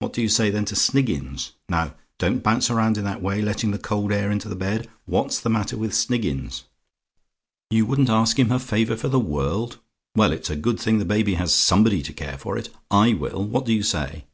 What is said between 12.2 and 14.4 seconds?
for it: I will. What do you say?